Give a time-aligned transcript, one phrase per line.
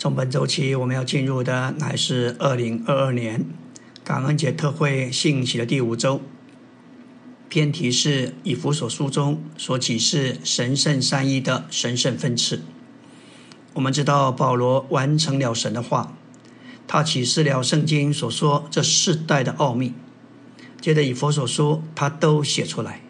[0.00, 3.44] 从本周起，我们要进入的乃是二零二二年
[4.02, 6.22] 感恩节特会信息的第五周。
[7.50, 12.62] 偏题是以弗所书中所启示神圣三一的神圣分次。
[13.74, 16.16] 我们知道保罗完成了神的话，
[16.88, 19.92] 他启示了圣经所说这世代的奥秘。
[20.80, 23.02] 接着以弗所书他都写出来，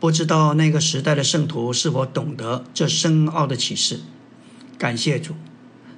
[0.00, 4.00] 不知道那个时代的圣徒是否懂得这深奥的启示。
[4.78, 5.34] 感谢主。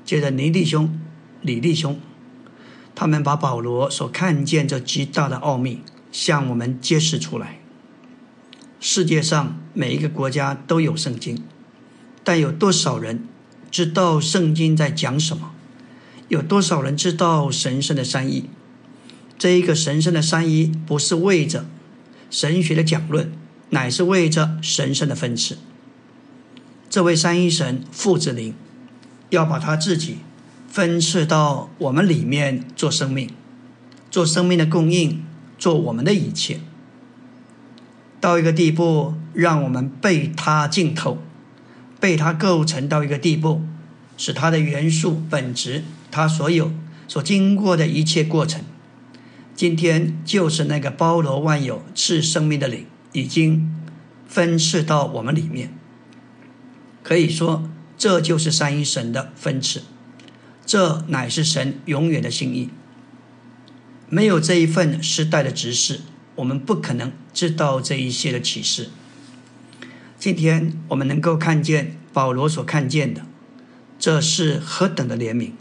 [0.07, 0.96] 接着，尼弟兄、
[1.43, 1.99] 李弟兄，
[2.94, 5.82] 他们把保罗所看见这极大的奥秘
[6.13, 7.58] 向我们揭示出来。
[8.79, 11.43] 世界上每一个国家都有圣经，
[12.22, 13.25] 但有多少人
[13.68, 15.50] 知道圣经在讲什么？
[16.29, 18.49] 有多少人知道神圣的三一？
[19.36, 21.66] 这一个神圣的三一，不是为着
[22.30, 23.32] 神学的讲论，
[23.71, 25.58] 乃是为着神圣的分赐。
[26.88, 28.54] 这位三一神父子灵。
[29.30, 30.18] 要把他自己
[30.68, 33.30] 分赐到我们里面做生命，
[34.10, 35.24] 做生命的供应，
[35.58, 36.60] 做我们的一切，
[38.20, 41.19] 到一个地步，让我们被他浸透，
[41.98, 43.62] 被他构成到一个地步，
[44.16, 46.70] 使他的元素本质，他所有
[47.08, 48.62] 所经过的一切过程，
[49.54, 53.74] 今天就是那个包罗万有赐生命的灵，已经
[54.28, 55.72] 分赐到我们里面，
[57.02, 57.69] 可以说。
[57.98, 59.83] 这就是三一神的分赐，
[60.64, 62.70] 这乃是神永远的心意。
[64.08, 66.00] 没有这一份时代的指示，
[66.36, 68.91] 我们不可能知道这一些的启示。
[70.19, 73.27] 今天我们能够看见保罗所看见的，
[73.98, 75.53] 这是何等的怜悯！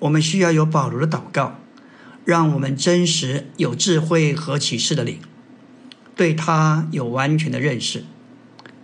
[0.00, 1.58] 我们需要有保罗的祷告，
[2.24, 5.18] 让我们真实有智慧和启示的灵，
[6.16, 8.04] 对他有完全的认识，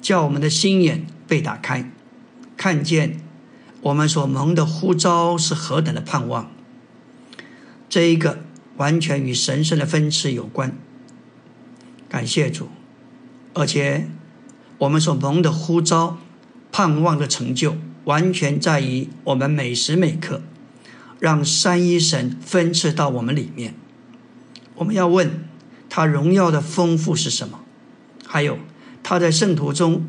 [0.00, 1.90] 叫我们的心眼被打开。
[2.56, 3.20] 看见
[3.82, 6.50] 我们所蒙的呼召是何等的盼望，
[7.88, 8.40] 这一个
[8.76, 10.76] 完全与神圣的分赐有关。
[12.08, 12.68] 感谢主，
[13.52, 14.08] 而且
[14.78, 16.18] 我们所蒙的呼召、
[16.72, 20.42] 盼望的成就，完全在于我们每时每刻
[21.20, 23.74] 让三一神分赐到我们里面。
[24.76, 25.44] 我们要问
[25.88, 27.60] 他荣耀的丰富是什么？
[28.26, 28.58] 还有
[29.02, 30.06] 他在圣徒中。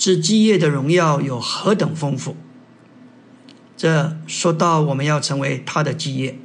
[0.00, 2.34] 之基业的荣耀有何等丰富？
[3.76, 6.38] 这说到我们要成为他的基业，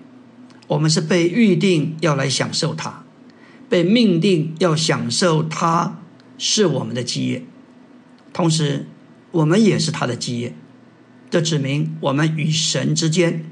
[0.67, 3.05] 我们是被预定要来享受他，
[3.69, 6.01] 被命定要享受他
[6.37, 7.45] 是我们的基业，
[8.33, 8.87] 同时
[9.31, 10.53] 我们也是他的基业。
[11.29, 13.45] 这指明我们与神之间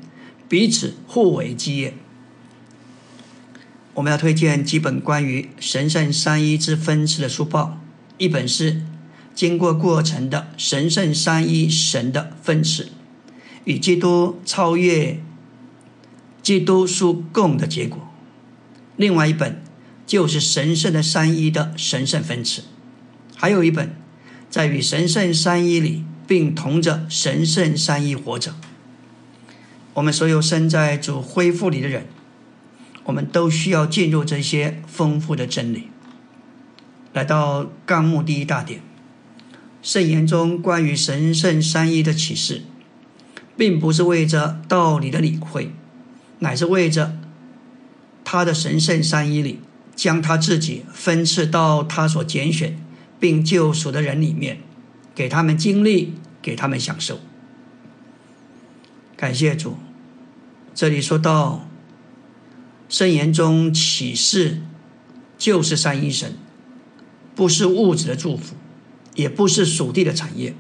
[0.49, 1.93] 彼此互为基业。
[3.93, 7.79] 我们要推荐几本关于神圣三一之分次的书报，
[8.17, 8.81] 一本是。
[9.35, 12.89] 经过过程的神圣三一神的分赐，
[13.63, 15.19] 与基督超越
[16.41, 18.07] 基督书共的结果。
[18.95, 19.61] 另外一本
[20.05, 22.63] 就是神圣的三一的神圣分赐，
[23.35, 23.95] 还有一本
[24.49, 28.53] 在与神圣三一里并同着神圣三一活着。
[29.95, 32.05] 我们所有身在主恢复里的人，
[33.05, 35.87] 我们都需要进入这些丰富的真理。
[37.13, 38.81] 来到纲目第一大点。
[39.83, 42.61] 圣言中关于神圣三一的启示，
[43.57, 45.73] 并不是为着道理的理会，
[46.39, 47.17] 乃是为着
[48.23, 49.59] 他的神圣三一里，
[49.93, 52.77] 将他自己分赐到他所拣选
[53.19, 54.59] 并救赎的人里面，
[55.13, 57.19] 给他们经历，给他们享受。
[59.17, 59.75] 感谢主，
[60.73, 61.67] 这里说到
[62.87, 64.61] 圣言中启示
[65.37, 66.37] 就是三一神，
[67.35, 68.55] 不是物质的祝福。
[69.15, 70.55] 也不是属地的产业，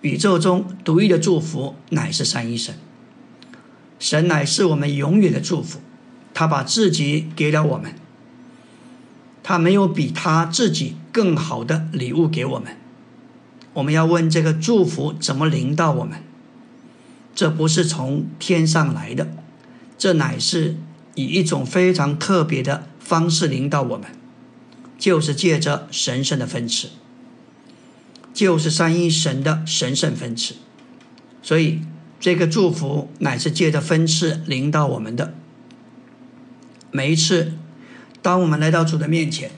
[0.00, 2.74] 宇宙中独一的祝福乃是三一神。
[3.98, 5.80] 神乃是我们永远的祝福，
[6.34, 7.94] 他把自己给了我们，
[9.42, 12.76] 他没有比他自己更好的礼物给我们。
[13.74, 16.22] 我们要问这个祝福怎么临到我们？
[17.34, 19.28] 这不是从天上来的，
[19.96, 20.76] 这乃是
[21.14, 24.08] 以一种非常特别的方式临到我们，
[24.98, 26.88] 就是借着神圣的分赐。
[28.42, 30.56] 就是三一神的神圣分赐，
[31.44, 31.80] 所以
[32.18, 35.32] 这个祝福乃是借着分赐临到我们的。
[36.90, 37.52] 每一次，
[38.20, 39.52] 当我们来到主的面前，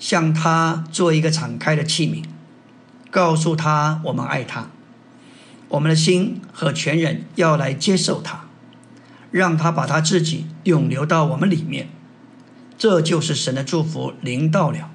[0.00, 2.24] 向他做一个敞开的器皿，
[3.12, 4.70] 告诉他我们爱他，
[5.68, 8.46] 我们的心和全人要来接受他，
[9.30, 11.90] 让他把他自己永留到我们里面，
[12.76, 14.90] 这就是神的祝福临到了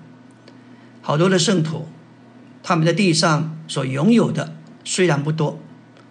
[1.01, 1.87] 好多的圣徒。
[2.69, 5.59] 他们在地上所拥有的虽然不多，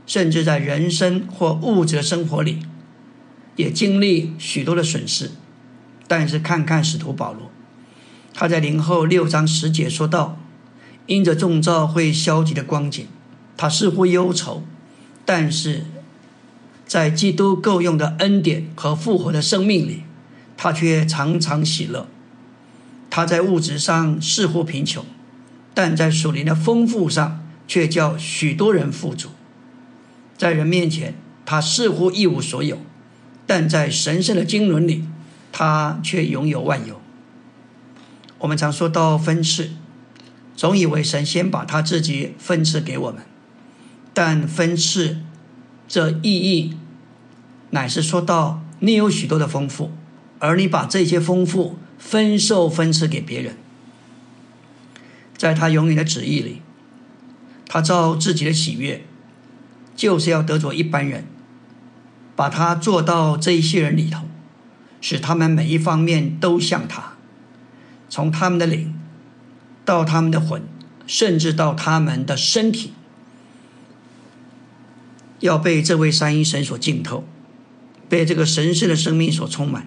[0.08, 2.58] 甚至在人生或物质的生活里，
[3.54, 5.30] 也经历许多的损失。
[6.08, 7.48] 但是看看使徒保罗，
[8.34, 10.40] 他在零后六章十节说道
[11.06, 13.06] ：“因着众造会消极的光景，
[13.56, 14.64] 他似乎忧愁，
[15.24, 15.84] 但是
[16.84, 20.02] 在基督够用的恩典和复活的生命里，
[20.56, 22.08] 他却常常喜乐。
[23.08, 25.04] 他在物质上似乎贫穷，
[25.78, 29.28] 但在属灵的丰富上却叫许多人富足。
[30.36, 31.14] 在人面前，
[31.46, 32.78] 他似乎一无所有，
[33.46, 35.04] 但在神圣的经纶里。”
[35.52, 37.00] 他却拥有万有。
[38.38, 39.70] 我们常说到分赐，
[40.56, 43.22] 总以为神先把他自己分赐给我们，
[44.12, 45.18] 但分赐
[45.88, 46.76] 这意义
[47.70, 49.92] 乃是说到你有许多的丰富，
[50.38, 53.56] 而你把这些丰富分受分赐给别人，
[55.38, 56.60] 在他永远的旨意里，
[57.66, 59.06] 他照自己的喜悦，
[59.96, 61.24] 就是要得着一般人，
[62.36, 64.24] 把他做到这一些人里头。
[65.00, 67.12] 使他们每一方面都像他，
[68.08, 68.98] 从他们的灵
[69.84, 70.60] 到他们的魂，
[71.06, 72.92] 甚至到他们的身体，
[75.38, 77.24] 要被这位三一神所浸透，
[78.08, 79.86] 被这个神圣的生命所充满，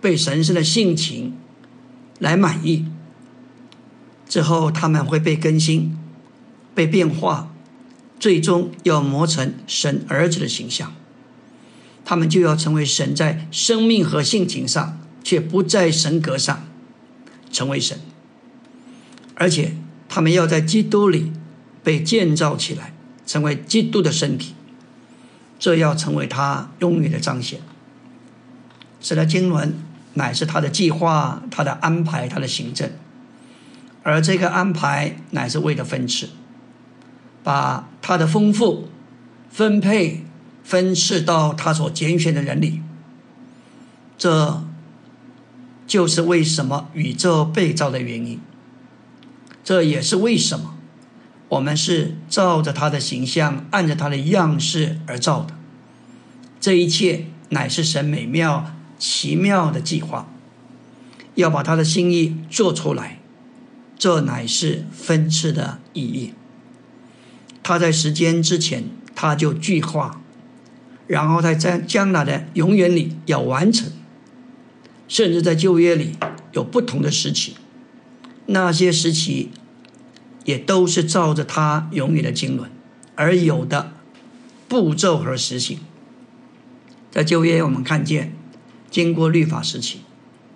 [0.00, 1.36] 被神圣的性情
[2.18, 2.86] 来满意。
[4.32, 5.94] 之后他们会被更新、
[6.74, 7.52] 被变化，
[8.18, 10.94] 最终要磨成神儿子的形象。
[12.02, 16.64] 他们就要成为神在生命和性情上，却不在神格上
[17.50, 18.00] 成为神，
[19.34, 19.76] 而且
[20.08, 21.30] 他们要在基督里
[21.84, 22.94] 被建造起来，
[23.26, 24.54] 成为基督的身体，
[25.58, 27.60] 这要成为他永远的彰显。
[28.98, 29.74] 使得经纶
[30.14, 32.90] 乃是他的计划、他的安排、他的行政，
[34.02, 36.28] 而这个安排乃是为了分赐，
[37.42, 38.88] 把他的丰富
[39.50, 40.24] 分配。
[40.64, 42.82] 分赐到他所拣选的人里，
[44.16, 44.62] 这
[45.88, 48.40] 就是为什么宇宙被造的原因。
[49.64, 50.76] 这也是为什么
[51.48, 55.52] 我们是照着他的形象，按着他的样式而造的。
[56.60, 60.28] 这一切乃是神美妙奇妙的计划，
[61.34, 63.18] 要把他的心意做出来。
[64.02, 66.32] 这乃是分次的意义。
[67.62, 70.20] 他在时间之前，他就具化。
[71.06, 73.92] 然后在将将来的永远里要完成，
[75.06, 76.16] 甚至在旧约里
[76.50, 77.54] 有不同的时期，
[78.46, 79.52] 那些时期
[80.46, 82.68] 也都是照着他永远的经纶
[83.14, 83.92] 而有的
[84.66, 85.78] 步骤和实行。
[87.12, 88.34] 在旧约我们看见，
[88.90, 90.00] 经过律法时期，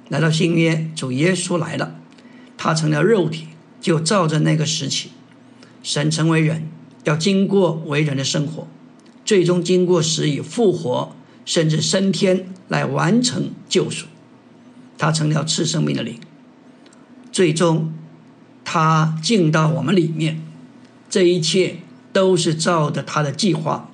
[0.09, 2.01] 来到新约，主耶稣来了，
[2.57, 3.49] 他成了肉体，
[3.81, 5.11] 就照着那个时期，
[5.83, 6.69] 神成为人，
[7.05, 8.67] 要经过为人的生活。
[9.25, 11.15] 最终经过死与复活，
[11.45, 14.07] 甚至升天来完成救赎，
[14.97, 16.19] 他成了赐生命的灵。
[17.33, 17.93] 最终，
[18.65, 20.43] 他进到我们里面，
[21.11, 21.79] 这一切
[22.13, 23.91] 都是照着他的计划，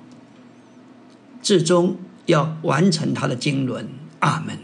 [1.41, 3.87] 最终要完成他的经纶。
[4.19, 4.57] 阿门。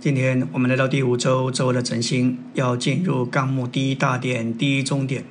[0.00, 5.24] 今天我们来到第五周周的晨星，要进入纲目第一大点第一中点。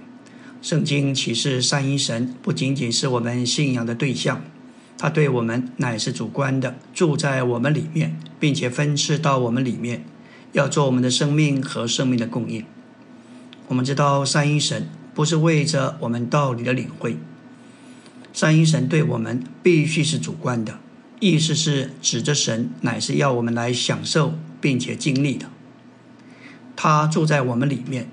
[0.61, 4.41] 圣经启示三一神不仅仅是我们信仰的对象，
[4.97, 10.03] 他对我们乃是主观的，住在我们里面，并且分赐到我们里面，
[10.51, 12.65] 要做我们的生命和生命的供应。
[13.69, 17.15] 我们知道三一神不是为着我们道理的领会，
[18.33, 20.77] 三一神对我们必须是主观的，
[21.21, 25.47] 意思是指着神乃是要我们来享受并且经历的，
[26.75, 28.09] 他住在我们里面。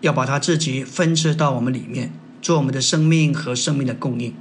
[0.00, 4.32] 要把他自己分赐到我们里面，做我们的生命和生命的供应。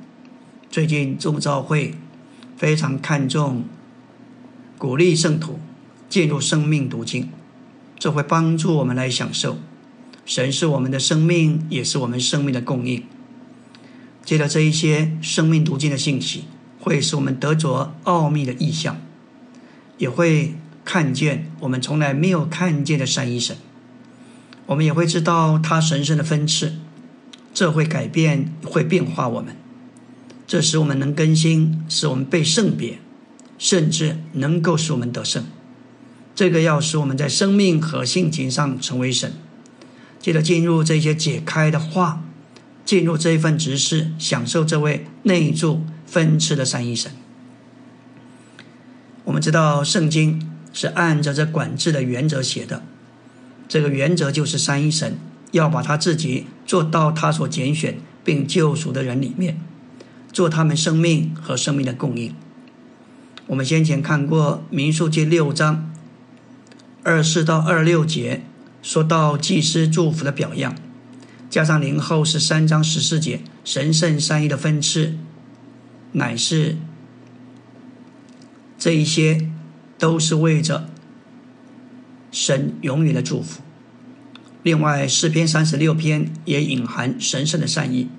[0.70, 1.96] 最近众召会
[2.56, 3.64] 非常看重
[4.78, 5.60] 鼓励圣徒
[6.08, 7.32] 进入生命途径，
[7.98, 9.58] 这会帮助我们来享受
[10.28, 13.04] 神是我们的生命，也是我们生命的供应。
[14.24, 16.44] 借着这一些生命途径的信息，
[16.80, 19.02] 会使我们得着奥秘的意象，
[19.98, 20.54] 也会
[20.88, 23.58] 看见我们从来没有看见的三一神。
[24.68, 26.76] 我们也会知道他神圣的分赐，
[27.54, 29.54] 这会改变、会变化我们，
[30.48, 33.00] 这使我们能更新，使我们被圣别，
[33.58, 35.44] 甚至能够使我们得胜。
[36.34, 39.34] 这个要使我们在生命和性情上成为神。
[40.22, 42.24] 接着进入这些解开的话，
[42.86, 47.12] 进入这一份执事，享受这位内住分赐的三一神。
[49.26, 52.84] 我们知道圣经是按照这管制的原则写的。
[53.68, 55.18] 这个原则就是三一神
[55.52, 59.60] 要把他自己做到他所拣选并救赎的人里面，
[60.32, 62.34] 做他们生命和生命的供应。
[63.48, 65.92] 我们先前看过民数记六章
[67.04, 68.42] 二四到二六节，
[68.82, 70.76] 说到祭司祝福的表样，
[71.50, 75.18] 加上零后是三章十四节神圣三一的分赐，
[76.12, 76.76] 乃是
[78.78, 79.50] 这一些
[79.98, 80.90] 都是为着
[82.32, 83.62] 神永远的祝福。
[84.64, 88.10] 另外，诗篇三十六篇也隐含神圣的善意。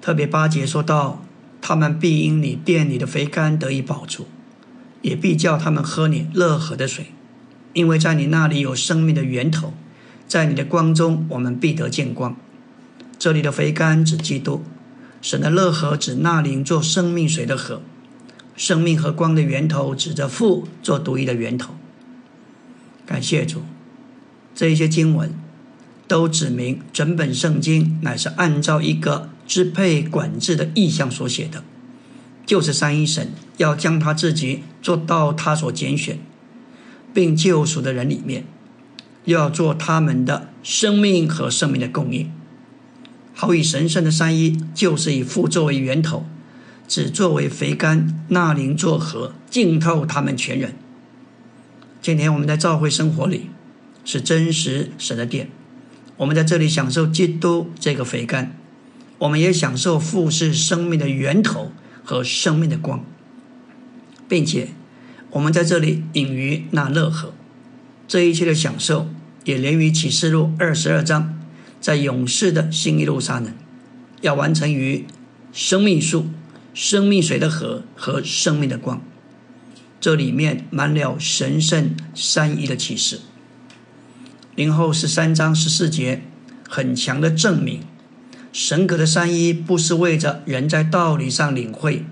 [0.00, 1.24] 特别八节说到，
[1.60, 4.26] 他们必因你店里的肥甘得以保住，
[5.02, 7.06] 也必叫他们喝你乐河的水，
[7.72, 9.74] 因为在你那里有生命的源头，
[10.28, 12.36] 在你的光中我们必得见光。
[13.18, 14.62] 这里的肥甘指基督，
[15.20, 17.82] 神的乐河指那灵做生命水的河，
[18.60, 21.74] 生命和光的源头指着父做独一的源头。
[23.06, 23.62] 感谢主。
[24.54, 25.32] 这一些经文
[26.06, 31.64] 都指明，整本圣经乃是按照一个支配管制的意向所写的，
[32.44, 36.18] 就是三一神要将他自己做到他所拣选
[37.14, 38.44] 并救赎的人里面，
[39.24, 42.30] 又要做他们的生命和生命的供应，
[43.32, 46.26] 好以神圣的三一，就是以父作为源头，
[46.90, 50.74] 只作为肥甘，纳灵作河，浸透他们全人。
[52.02, 53.50] 今天我们在教会生活里。
[54.02, 55.50] 是真实神的殿，
[56.16, 58.56] 我们在这里享受基督这个肥甘，
[59.18, 61.70] 我们也享受富士生命的源头
[62.02, 63.04] 和生命的光，
[64.26, 64.70] 并且
[65.30, 67.34] 我们在这里隐于那乐河，
[68.08, 69.08] 这一切的享受
[69.44, 71.38] 也连于启示录二十二章，
[71.78, 73.52] 在勇士的新一路上呢，
[74.22, 75.04] 要完成于
[75.52, 76.26] 生命树、
[76.72, 79.02] 生命水的河和生命的光，
[80.00, 83.20] 这里面满了神圣三一的启示。
[84.54, 86.22] 零后十三章十四节，
[86.68, 87.80] 很强的证明，
[88.52, 92.04] 神格的三一不是为着人在道理上领会，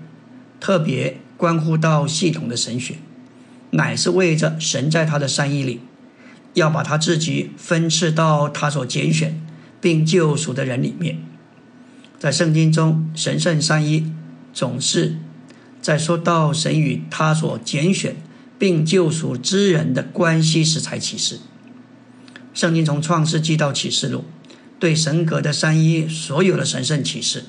[0.59, 2.95] 特别关乎到系统的神学，
[3.71, 5.81] 乃是为着神在他的三一里，
[6.53, 9.41] 要把他自己分赐到他所拣选
[9.79, 11.19] 并救赎的人里面。
[12.17, 14.11] 在圣经中，神圣三一
[14.59, 15.15] 总是
[15.81, 18.17] 在说到神与他所拣选
[18.57, 21.39] 并救赎之人的关系时才启示。
[22.53, 24.25] 圣经从创世纪到启示录，
[24.77, 27.45] 对神格的三一所有的神圣启示，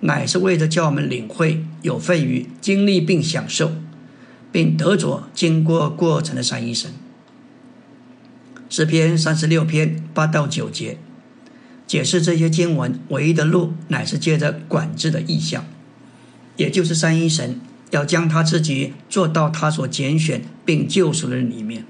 [0.00, 3.72] 乃是为了叫我们领会有份于经历并享受，
[4.50, 6.90] 并得着经过过程的三一神。
[8.70, 10.96] 诗篇三十六篇八到九节，
[11.86, 15.66] 解释这些经文唯一的路，乃是借着管制的意象，
[16.56, 17.60] 也就是三一神
[17.90, 21.84] 要将他自己做到他所拣选并救赎的人里面。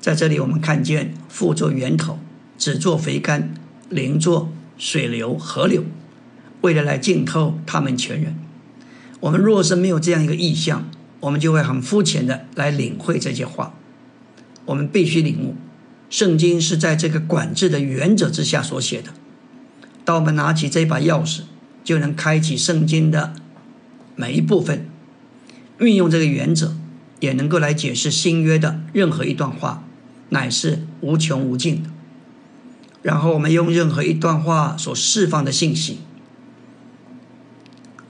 [0.00, 2.18] 在这里，我们看见父作源头，
[2.56, 3.52] 子作肥甘，
[3.88, 5.84] 灵作水流河流，
[6.60, 8.36] 为了来浸透他们全人。
[9.20, 10.88] 我们若是没有这样一个意象，
[11.20, 13.74] 我们就会很肤浅的来领会这些话。
[14.66, 15.56] 我们必须领悟，
[16.08, 19.12] 圣经是在这个管制的原则之下所写的。
[20.04, 21.40] 当我们拿起这把钥匙，
[21.88, 23.32] 就能开启圣经的
[24.14, 24.86] 每一部分，
[25.80, 26.76] 运用这个原则，
[27.18, 29.82] 也能够来解释新约的任何一段话。
[30.28, 31.88] 乃是无穷无尽的。
[33.00, 36.00] 然后我们用任何一段话所释放的信息，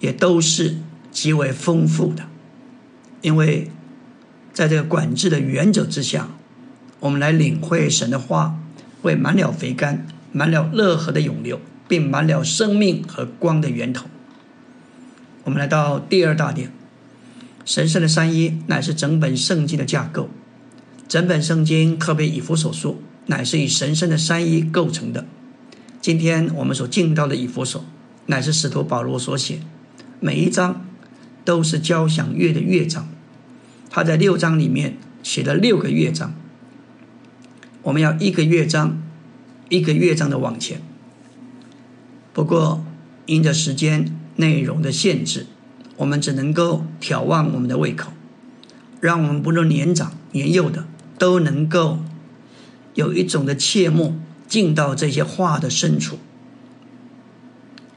[0.01, 0.79] 也都是
[1.13, 2.25] 极为丰富的。
[3.23, 3.71] 因为
[4.53, 6.31] 在这个管制的原则之下，
[6.99, 8.59] 我们来领会神的话，
[9.03, 14.07] 会满了肥甘，满了乐河的涌流，并满了生命和光的源头。
[15.45, 16.71] 我们来到第二大点，
[17.65, 20.29] 神圣的三一乃是整本圣经的架构。
[21.09, 25.25] 整本圣经，特别以弗所书，乃是以神圣的三一构成的。
[26.03, 27.83] 今天我们所进到的以弗所，
[28.27, 29.61] 乃是使徒保罗所写，
[30.21, 30.85] 每一章
[31.47, 33.09] 都是交响乐的乐章。
[33.89, 36.35] 他在六章里面写了六个乐章。
[37.85, 39.01] 我们要一个乐章
[39.71, 40.83] 一个乐章的往前。
[42.39, 42.85] 不过，
[43.27, 45.47] 因着时间内容的限制，
[45.97, 48.13] 我们只能够挑旺我们的胃口，
[49.01, 50.87] 让我们不论年长年幼的。
[51.19, 51.99] 都能够
[52.95, 56.21] 有一种的切慕进到这些话的深处。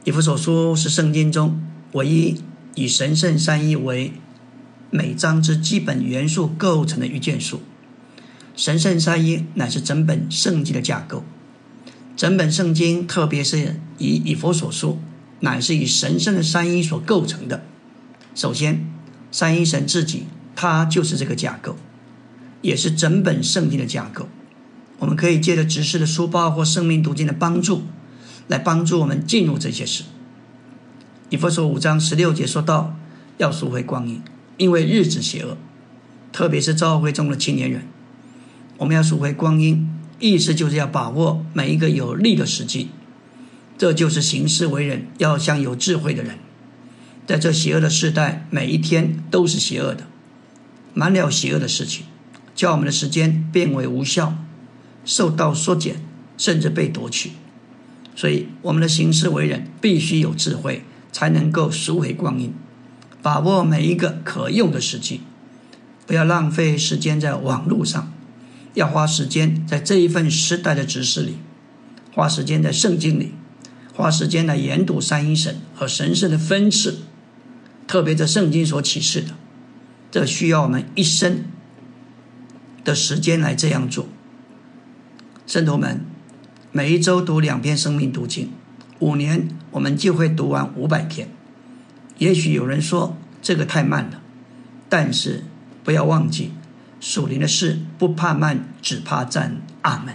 [0.05, 2.41] 以弗所书是圣经中唯一
[2.73, 4.13] 以神圣三一为
[4.89, 7.61] 每章之基本元素构成的一卷书。
[8.55, 11.23] 神圣三一乃是整本圣经的架构。
[12.15, 14.99] 整本圣经，特别是以以佛所述，
[15.39, 17.63] 乃是以神圣的三一所构成的。
[18.35, 18.87] 首先，
[19.31, 20.25] 三一神自己，
[20.55, 21.75] 它就是这个架构。
[22.61, 24.27] 也是整本圣经的架构。
[24.99, 27.81] 我们可以借着执事的书报或生命读经的帮助，
[28.47, 30.03] 来帮助我们进入这些事。
[31.31, 32.95] 以佛所五章十六节说到，
[33.39, 34.21] 要赎回光阴，
[34.57, 35.57] 因为日子邪恶，
[36.31, 37.81] 特别是教会中的青年人，
[38.77, 39.89] 我们要赎回光阴，
[40.21, 42.87] 意思就是要把握每一个有利的时机。
[43.77, 46.35] 这就是行事为人要像有智慧的人，
[47.27, 50.05] 在这邪恶的时代，每一天都是邪恶的，
[50.93, 52.05] 满了邪恶的事情，
[52.53, 54.35] 叫我们的时间变为无效，
[55.03, 55.95] 受到缩减，
[56.37, 57.31] 甚至被夺取。
[58.15, 62.53] 所以，我们的行事为人必须有智慧，才能够赎回光阴，
[63.23, 65.21] 把握每一个可用的时机，
[66.05, 68.10] 不要浪费时间在网络上，
[68.73, 71.37] 要花时间在这一份时代的指示里，
[72.13, 73.33] 花时间在圣经里。
[73.93, 76.99] 花时间来研读三一神和神圣的分次，
[77.85, 79.35] 特别在圣经所启示的，
[80.09, 81.43] 这需要我们一生
[82.85, 84.07] 的时间来这样做。
[85.45, 86.05] 圣徒们，
[86.71, 88.49] 每一周读两篇生命读经，
[88.99, 91.27] 五年我们就会读完五百篇。
[92.17, 94.21] 也许有人说这个太慢了，
[94.87, 95.43] 但是
[95.83, 96.53] 不要忘记，
[97.01, 99.59] 属灵的事不怕慢，只怕站。
[99.81, 100.13] 阿门。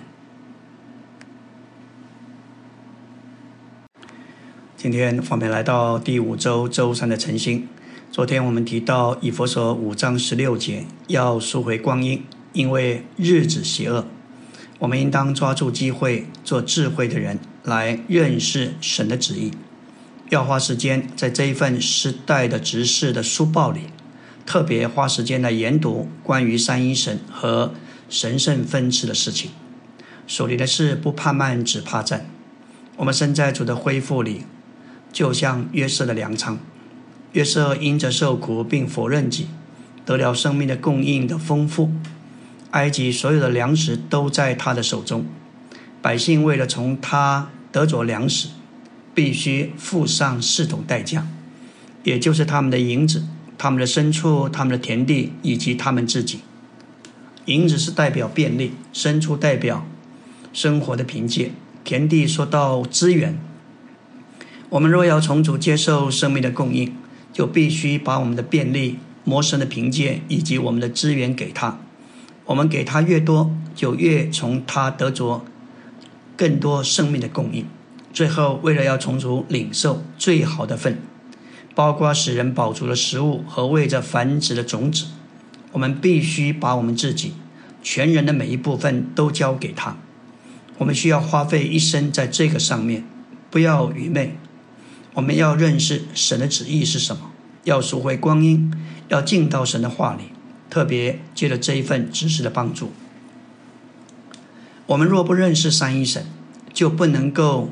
[4.77, 7.67] 今天我们来到第五周周三的晨星。
[8.13, 14.07] 昨天我们提到以佛所五章十六节，要赎回光阴，因为日子邪恶。
[14.79, 19.51] 我们应当抓住机会，做智慧的人，来认识神的旨意。
[20.31, 23.81] 要花时间在这一份时代的执事的书报里，
[24.47, 27.75] 特别花时间来研读关于三一神和
[28.09, 29.51] 神圣分赐的事情。
[30.27, 32.31] 手里的事不怕慢，只怕战。
[32.97, 34.45] 我们身在主的恢复里。
[35.13, 36.59] 就像约瑟的粮仓，
[37.33, 39.47] 约瑟因着受苦并否认己，
[40.05, 41.91] 得了生命的供应的丰富。
[42.73, 45.25] 埃及所有的粮食都在他的手中，
[46.03, 48.49] 百姓为了从他得着粮食，
[49.15, 51.27] 必须付上四种代价，
[52.05, 53.25] 也就是他们的银子、
[53.59, 56.41] 他们的牲畜、他们的田地以及他们自己。
[57.47, 59.87] 银子是代表便利，牲畜代表
[60.53, 61.53] 生活的凭借，
[61.85, 63.39] 田地说到资源。
[64.69, 66.93] 我们若要从主接受生命的供应，
[67.33, 71.79] 就必须把我们的便利、谋生的凭借以及我们的资源给他。
[72.47, 75.45] 我们给他越多，就越从他得着
[76.37, 77.65] 更多生命的供应。
[78.13, 80.99] 最后，为了要从主领受最好的份，
[81.77, 85.05] 包括使人饱足的食物和为着繁殖的种子，
[85.73, 87.35] 我们必须把我们自己
[87.83, 89.99] 全人的每一部分都交给他。
[90.79, 93.05] 我们需要花费一生在这个上面，
[93.51, 94.39] 不要愚昧。
[95.13, 97.31] 我们要认识神的旨意是什么，
[97.65, 98.73] 要赎回光阴，
[99.09, 100.31] 要进到神的话里，
[100.71, 102.93] 特别借着这一份知识的帮助。
[104.87, 106.25] 我们若不认识三一神，
[106.73, 107.71] 就不能够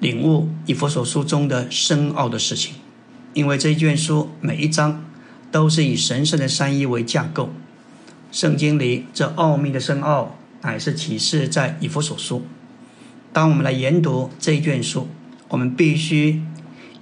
[0.00, 2.74] 领悟以佛所书中的深奥的事情，
[3.38, 5.04] 因为这一卷书每一章
[5.52, 7.50] 都是以神圣的三一为架构。
[8.32, 12.44] 圣经里这奥秘的深奥，乃是启示在以佛所书。
[13.32, 15.06] 当我们来研读这一卷书，
[15.50, 16.42] 我们必须。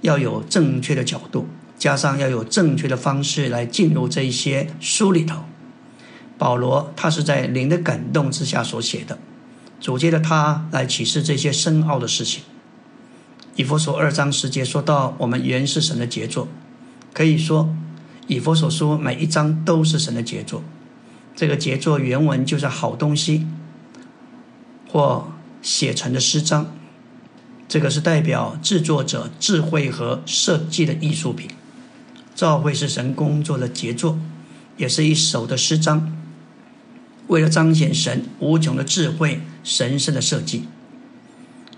[0.01, 5.43] 要有正确的角度，加上要有正确的方式来进入这一些书里头。
[6.37, 9.17] 保罗他是在灵的感动之下所写的，
[9.81, 12.43] 主接着他来启示这些深奥的事情。
[13.57, 16.47] 以佛所二章十节说到，我们原是神的杰作，
[17.11, 17.75] 可以说
[18.27, 20.63] 以佛所说每一章都是神的杰作。
[21.35, 23.47] 这个杰作原文就是好东西，
[24.87, 25.31] 或
[25.63, 26.71] 写成的诗章。
[27.67, 31.49] 这个是代表制作者智慧和设计的艺术品，
[32.35, 34.19] 照会是神工作的杰作，
[34.77, 36.15] 也是一首的诗章。
[37.25, 40.67] 为了彰显神无穷的智慧、神圣的设计，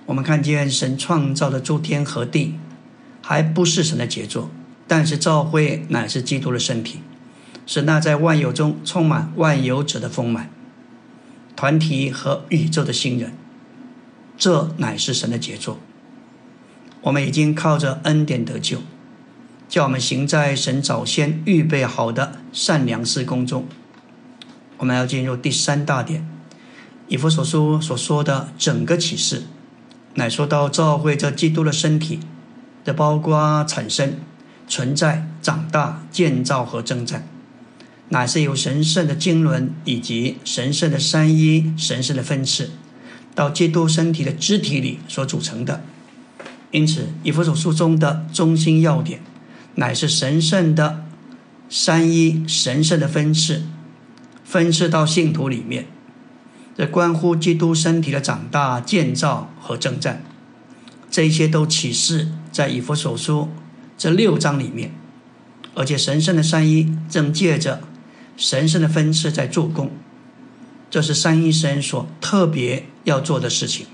[0.10, 2.56] 我们看见神创造的诸天和地，
[3.22, 4.50] 还不是神的杰作，
[4.88, 7.02] 但是照会乃是基督的身体，
[7.68, 10.50] 是那在万有中充满万有者的丰满
[11.56, 13.34] 团体和宇宙的新人。
[14.36, 15.78] 这乃是神的杰作。
[17.02, 18.80] 我们已经靠着恩典得救，
[19.68, 23.68] 叫我们行在神早先预备好的善良事工中。
[24.80, 26.28] 我们要进入第三大点，
[27.08, 29.44] 以弗所书所说的整个启示，
[30.20, 32.20] 乃说到召会这基督的身体
[32.84, 34.16] 的包括产生、
[34.68, 37.26] 存在、长大、建造和征战，
[38.10, 42.72] 乃是由神圣的经纶以及神圣的三一、神圣的分次。
[43.34, 45.82] 到基督身体的肢体里所组成的，
[46.72, 49.22] 因此以弗所书中的中心要点，
[49.76, 51.06] 乃是神圣的
[51.70, 53.62] 三一神圣的分次，
[54.44, 55.86] 分次到信徒里面，
[56.80, 60.24] 这关乎基督身体的长大、建造和征战，
[61.12, 63.50] 这一些都启示在以弗所书
[63.98, 64.94] 这六章里面，
[65.76, 67.82] 而且神圣的三一正借着
[68.38, 69.92] 神圣的分赐在做工，
[70.90, 73.86] 这是三一神所特别要做的事情。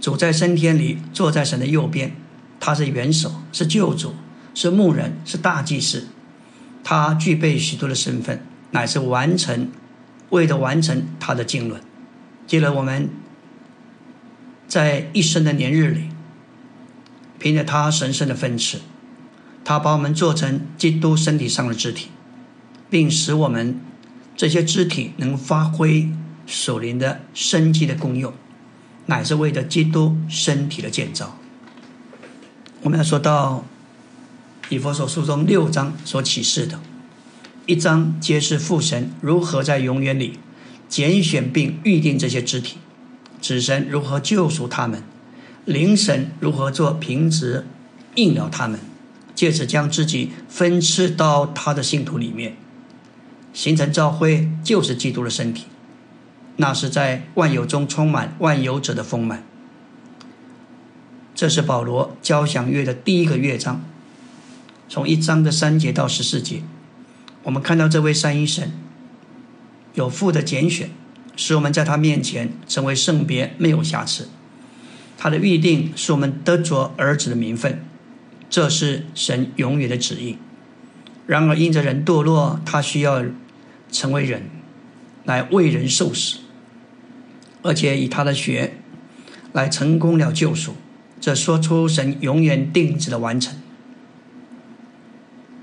[0.00, 2.16] 主在升天里坐在神的右边，
[2.58, 4.14] 他是元首，是救主，
[4.54, 6.08] 是牧人，是大祭司，
[6.82, 9.68] 他具备许多的身份，乃是完成，
[10.30, 11.80] 为了完成他的经纶。
[12.46, 13.10] 记得我们
[14.66, 16.08] 在一生的年日里，
[17.38, 18.80] 凭着他神圣的分赐，
[19.64, 22.08] 他把我们做成基督身体上的肢体，
[22.88, 23.80] 并使我们
[24.36, 26.10] 这些肢体能发挥
[26.46, 28.32] 属灵的生机的功用。
[29.06, 31.38] 乃是为了基督身体的建造。
[32.82, 33.64] 我们要说到
[34.68, 36.78] 以佛所书中六章所启示的，
[37.68, 40.38] 一章揭示父神如何在永远里
[40.88, 42.78] 拣选并预定这些肢体，
[43.42, 45.02] 子神如何救赎他们，
[45.66, 47.66] 灵神如何做平直
[48.14, 48.80] 应了他们，
[49.34, 52.56] 借此将自己分赐到他的信徒里面，
[53.52, 55.66] 形成教会，就是基督的身体。
[56.56, 59.44] 那是在万有中充满万有者的丰满。
[61.34, 63.84] 这是保罗交响乐的第一个乐章，
[64.88, 66.62] 从一章的三节到十四节，
[67.48, 68.72] 我们看到这位三一神
[69.94, 70.90] 有父的拣选，
[71.34, 74.28] 使我们在他面前成为圣别，没有瑕疵。
[75.16, 77.82] 他的预定使我们得着儿子的名分，
[78.50, 80.36] 这是神永远的旨意。
[81.26, 83.24] 然而因着人堕落，他需要
[83.90, 84.50] 成为人，
[85.24, 86.40] 来为人受死。
[87.62, 88.74] 而且以他的血
[89.54, 90.74] 来成功了救赎，
[91.18, 93.56] 这说出神永远定旨的完成。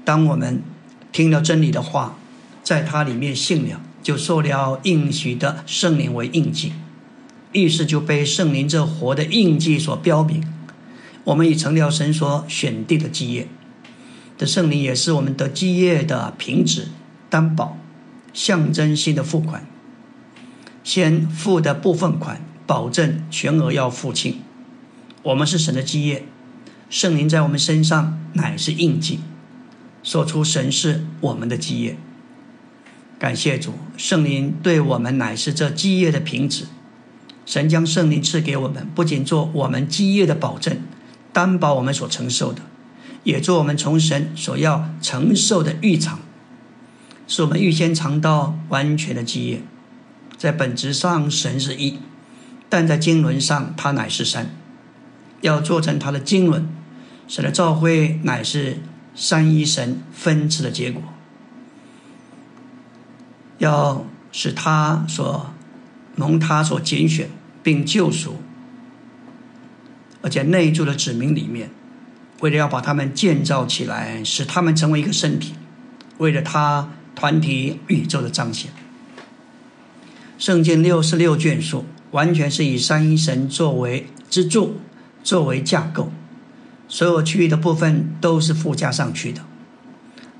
[0.04, 0.64] 当我们
[1.16, 2.18] 听了真理的话，
[2.62, 6.74] 在他里面信了，就受了应许的圣灵为印记，
[7.54, 10.46] 意识就被圣灵这活的印记所标明。
[11.24, 13.48] 我们已成了神所选定的基业，
[14.38, 16.90] 这圣灵也是我们的基业的凭纸
[17.30, 17.78] 担保，
[18.34, 19.66] 象征性的付款。
[20.84, 24.42] 先付的部分款，保证全额要付清。
[25.24, 26.26] 我们是神的基业，
[26.90, 29.22] 圣灵在我们身上乃是印记，
[30.06, 31.98] 说出神是我们的基业。
[33.18, 36.66] 感谢主，圣灵对我们乃是这基业的凭纸。
[37.44, 40.78] 神将圣灵赐给我们，不仅做我们基业的保证，
[41.34, 42.62] 担保我们所承受的，
[43.24, 46.20] 也做我们从神所要承受的预尝，
[47.28, 49.64] 使我们预先尝到完全的基业。
[50.38, 51.98] 在本质上，神是一，
[52.70, 54.56] 但在经纶上，他乃是三。
[55.42, 56.68] 要做成他的经纶，
[57.28, 58.78] 神的召会乃是
[59.16, 61.02] 三一神分支的结果。
[63.58, 65.54] 要使他所
[66.16, 67.30] 蒙他所拣选
[67.64, 68.36] 并救赎，
[70.22, 71.70] 而且内住的指明里面，
[72.42, 75.54] 为了要把他们建造起来，使他们成为一个身体，
[76.18, 78.72] 为了他团体宇宙的彰显。
[80.38, 84.82] 圣经六十六卷书，完全是以三一神作为支柱，
[85.24, 86.12] 作为架构，
[86.96, 89.42] 所有区域的部分都是附加上去的。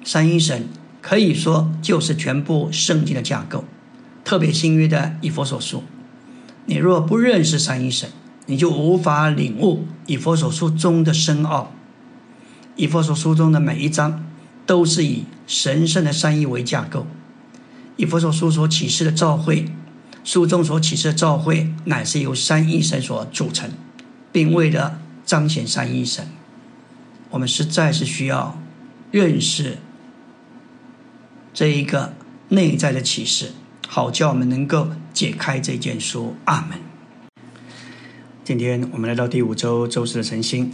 [0.06, 0.70] 三一神
[1.02, 3.66] 可以说就是全部圣经的架构，
[4.24, 5.84] 特别新约的以佛所书。
[6.66, 8.10] 你若不认识三一神，
[8.46, 11.74] 你就无法领悟以佛所书中的深奥。
[12.78, 14.26] 以佛所书中的每一章
[14.66, 17.06] 都是以神圣的三一为架构，
[17.98, 19.66] 以佛所书所启示的教会。
[20.24, 23.70] 书中所启示的教会，乃是由三一神所组成，
[24.32, 26.26] 并为了彰显三一神，
[27.32, 28.58] 我们实在是需要
[29.12, 29.78] 认识
[31.54, 32.14] 这一个
[32.50, 33.52] 内在的启示，
[33.88, 36.36] 好叫我们能够解开这件书。
[36.46, 36.80] 阿门。
[38.44, 40.72] 今天我们来到第五周周四的晨星，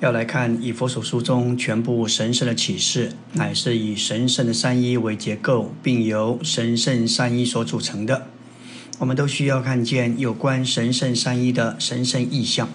[0.00, 8.26] 要来看以佛所书中全部神圣的启示，乃是以神圣的三一为结构，并由神圣三一所组成的。
[8.98, 12.68] 我们都需要看见有关神圣三一的神圣意象。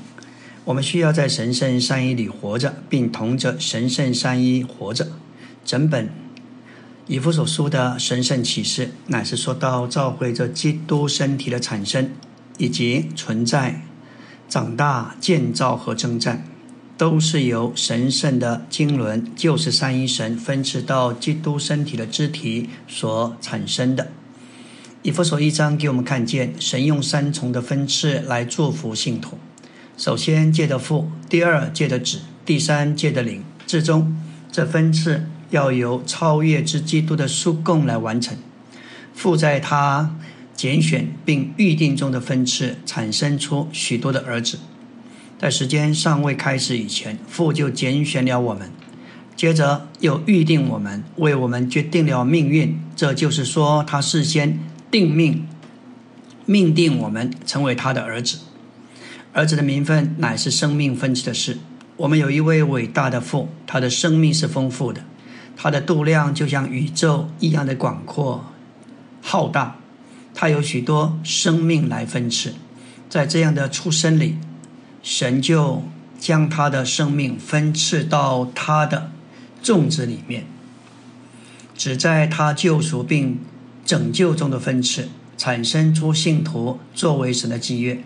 [0.66, 5.08] 我们需要在神圣三一里活着，并同着神圣三一活着。
[5.64, 6.10] 整本
[7.06, 12.10] 以弗所书的神圣启示，乃是说到召会这基督身体的产生
[12.58, 13.84] 以及存在、
[14.50, 16.44] 长大、建造和征战，
[16.98, 24.08] 都是由神圣的经纶，就是三一神分赐到基督身体的肢体所产生的。
[25.04, 29.38] 以弗所一章给我们看见，神用三重的分赐来祝福信徒。
[29.98, 33.44] 首先借的父，第二借的子，第三借的灵。
[33.66, 34.16] 至终，
[34.52, 38.38] 这分赐要由超越之基督的叔供来完成。
[39.14, 40.16] 父在他
[40.54, 44.60] 拣选并预定中的分赐，产生出许多的儿子。
[45.40, 48.70] 在时间尚未开始以前，父就拣选了我们，
[49.36, 52.80] 接着又预定我们，为我们决定了命运。
[52.96, 54.60] 这就是说，他事先
[54.92, 55.48] 定命，
[56.46, 58.40] 命定我们成为他的儿子。
[59.36, 61.58] 儿子的名分乃是生命分支的事。
[61.98, 65.04] 我们有一位伟大的父，他的生命是丰富的，
[65.58, 68.46] 他的度量就像宇宙一样的广阔
[69.22, 69.76] 浩大。
[70.34, 72.54] 他有许多生命来分赐，
[73.10, 74.38] 在这样的出生里，
[75.04, 75.84] 神就
[76.18, 79.12] 将他的生命分赐到他的
[79.62, 80.46] 种子里面，
[81.78, 83.40] 只在他救赎并
[83.86, 88.02] 拯救中的分赐，产生出信徒作为神的基业。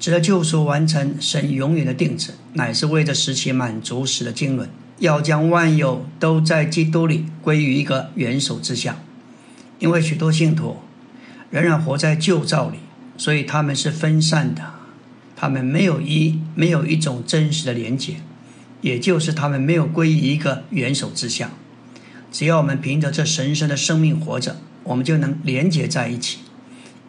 [0.00, 4.66] 值得救赎完成神永远的定旨，乃是为着使其满足时的经纶，
[4.98, 8.96] 要将万有都在基督里归于一个元首之下。
[9.78, 10.78] 因为许多信徒
[11.50, 12.78] 仍然活在旧造里，
[13.18, 14.62] 所以他们是分散的，
[15.36, 18.16] 他们没有一没有一种真实的连结，
[18.80, 21.50] 也就是他们没有归于一个元首之下。
[22.32, 26.38] 只要我们凭着这神圣的生命活着，我们就能连结在一起。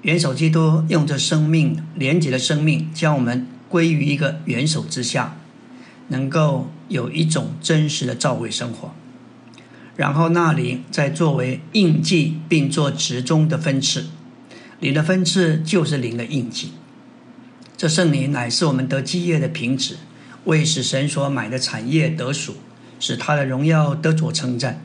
[0.03, 5.37] 元首基督用这生命廉洁的生命，将我们归于一个元首之下，
[6.07, 8.95] 能够有一种真实的教会生活。
[9.95, 14.07] 然后那灵再作为印记，并做职中的分次。
[14.79, 16.71] 灵的分次就是灵的印记。
[17.77, 19.97] 这圣灵乃是我们得基业的凭旨，
[20.45, 22.55] 为使神所买的产业得属，
[22.99, 24.81] 使他的荣耀得着称赞。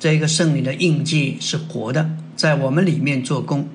[0.00, 3.68] 这个圣灵的印记是活的，在我们里面做工。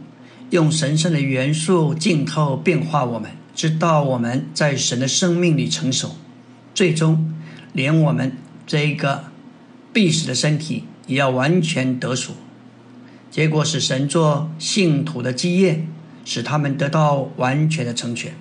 [0.51, 6.15] 用神圣的元素浸透变化我们，直到我们在神的生命里成熟，
[6.73, 7.33] 最终
[7.73, 8.33] 连我们
[8.65, 9.25] 这一个
[9.93, 12.33] 必死的身体也要完全得赎。
[13.29, 15.85] 结果是神做信徒的基业，
[16.25, 18.33] 使他们得到完全的成全。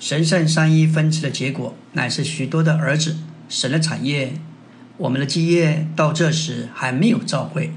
[0.00, 3.16] 神圣三一分支的结果，乃是许多的儿子
[3.48, 4.34] 神的产业。
[4.96, 7.72] 我们的基业到这时还没有召会。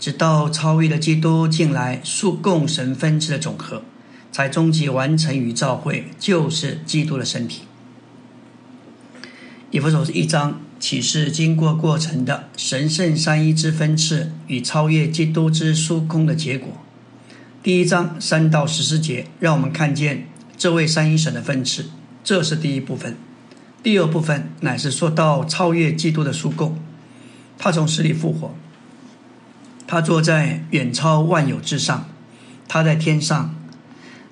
[0.00, 3.82] 直到超越了基督进来，数共神分支的总和，
[4.32, 7.64] 才终极完成与召会，就是基督的身体。
[9.70, 16.72] 以弗所是一章启示经过过程的神圣三一之分次与超越基督之数空的结果。
[17.62, 21.90] 第一章三到十四节，让我们看见这位三一神的分次，
[22.24, 23.18] 这是第一部分。
[23.82, 26.78] 第二部分乃是说到超越基督的数共，
[27.58, 28.54] 他从死里复活。
[29.90, 32.08] 他坐在远超万有之上，
[32.68, 33.52] 他在天上。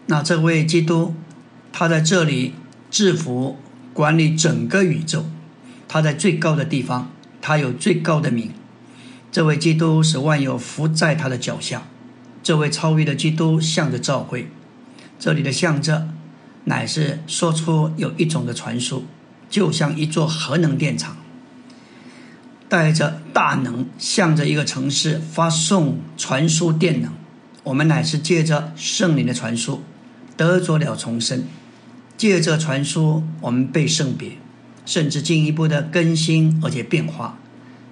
[0.07, 1.17] 那这位基督，
[1.73, 2.55] 他在这里
[2.93, 3.59] 制服
[3.93, 5.25] 管理整个宇宙。
[5.89, 7.11] 他在最高的地方，
[7.43, 8.53] 他有最高的名。
[9.33, 11.83] 这位基督使万有伏在他的脚下。
[12.41, 14.49] 这位超越的基督向着召会。
[15.19, 16.07] 这里的向着，
[16.67, 19.03] 乃是说出有一种的传说，
[19.51, 21.17] 就像一座核能电厂。
[22.69, 27.11] 带着大能，向着一个城市发送传输电能。
[27.65, 29.83] 我们乃是借着圣灵的传输，
[30.37, 31.41] 得着了重生；
[32.17, 34.33] 借着传输，我们被圣别，
[34.87, 37.39] 甚至进一步的更新而且变化，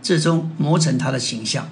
[0.02, 1.68] 最终磨成他的形象。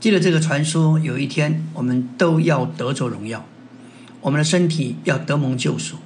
[0.00, 3.44] 借着这个传输，有一天我们都要得着荣耀，
[4.20, 5.96] 我们的身体要得蒙救赎，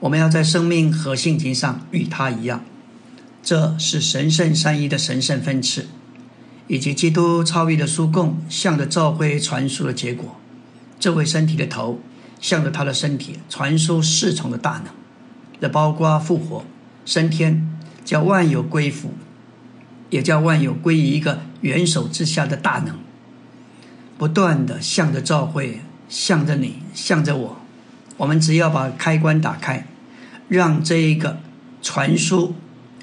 [0.00, 2.64] 我们要在生命和性情上与他一样。
[3.42, 5.86] 这是神圣三一的神圣分次，
[6.66, 10.36] 以及基督超越的书供向着教会传输的结果。
[10.98, 11.98] 这位身体的头
[12.40, 14.92] 向着他的身体传输侍从的大能，
[15.60, 16.64] 这包括复活、
[17.06, 17.66] 升天，
[18.04, 19.14] 叫万有归服，
[20.10, 22.98] 也叫万有归于一个元首之下的大能，
[24.18, 27.56] 不断的向着教会，向着你，向着我。
[28.18, 29.86] 我们只要把开关打开，
[30.48, 31.40] 让这一个
[31.80, 32.54] 传输。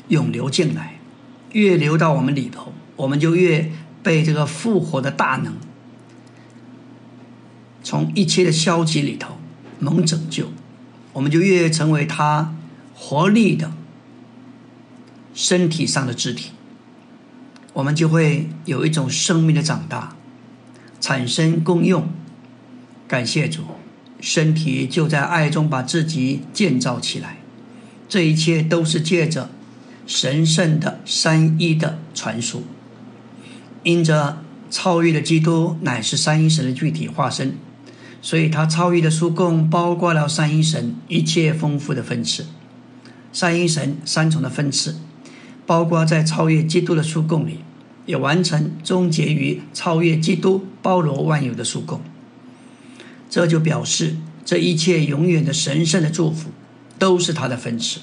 [0.09, 0.99] 涌流进来，
[1.51, 5.55] 越流到我们里头，我们就越被这个复活的大能
[7.83, 9.37] 从一切的消极里头
[9.79, 10.51] 蒙拯救，
[11.13, 12.55] 我们就越成为他
[12.95, 13.71] 活力的
[15.33, 16.51] 身体上的肢体，
[17.73, 20.15] 我们就会有一种生命的长大，
[20.99, 22.09] 产生功用。
[23.07, 23.63] 感谢主，
[24.19, 27.37] 身体就在爱中把自己建造起来，
[28.09, 29.49] 这一切都是借着。
[30.07, 32.63] 神圣的三一的传说，
[33.83, 34.41] 因着
[34.71, 37.55] 超越的基督乃是三一神的具体化身，
[38.21, 42.45] 所以他超越的书供包括了三一神一切丰富的分次。
[43.33, 44.95] 三一神三重的分次，
[45.65, 47.59] 包括在超越基督的书供里，
[48.05, 52.01] 也完成终结于超越基督包罗万有的书供。
[53.29, 54.15] 这就表示
[54.45, 56.49] 这一切永远的神圣的祝福，
[56.97, 57.99] 都是他的分赐，